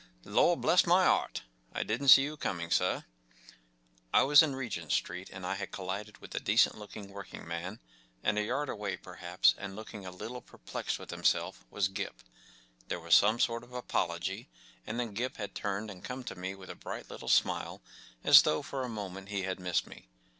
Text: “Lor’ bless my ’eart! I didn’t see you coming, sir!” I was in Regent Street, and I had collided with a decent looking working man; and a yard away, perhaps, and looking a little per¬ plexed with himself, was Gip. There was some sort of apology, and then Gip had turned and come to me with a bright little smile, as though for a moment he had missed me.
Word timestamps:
“Lor’ 0.23 0.57
bless 0.57 0.87
my 0.87 1.05
’eart! 1.05 1.43
I 1.75 1.83
didn’t 1.83 2.07
see 2.09 2.23
you 2.23 2.35
coming, 2.35 2.71
sir!” 2.71 3.05
I 4.15 4.23
was 4.23 4.41
in 4.41 4.55
Regent 4.55 4.91
Street, 4.93 5.29
and 5.31 5.45
I 5.45 5.53
had 5.53 5.69
collided 5.71 6.17
with 6.17 6.33
a 6.33 6.39
decent 6.39 6.75
looking 6.75 7.09
working 7.09 7.47
man; 7.47 7.79
and 8.23 8.39
a 8.39 8.43
yard 8.43 8.67
away, 8.67 8.97
perhaps, 8.97 9.53
and 9.59 9.75
looking 9.75 10.03
a 10.03 10.09
little 10.09 10.41
per¬ 10.41 10.57
plexed 10.59 10.97
with 10.97 11.11
himself, 11.11 11.63
was 11.69 11.87
Gip. 11.87 12.23
There 12.87 12.99
was 12.99 13.13
some 13.13 13.39
sort 13.39 13.63
of 13.63 13.73
apology, 13.73 14.49
and 14.87 14.99
then 14.99 15.13
Gip 15.13 15.37
had 15.37 15.53
turned 15.53 15.91
and 15.91 16.03
come 16.03 16.23
to 16.23 16.35
me 16.35 16.55
with 16.55 16.71
a 16.71 16.75
bright 16.75 17.11
little 17.11 17.29
smile, 17.29 17.83
as 18.23 18.41
though 18.41 18.63
for 18.63 18.81
a 18.81 18.89
moment 18.89 19.29
he 19.29 19.43
had 19.43 19.59
missed 19.59 19.85
me. 19.85 20.09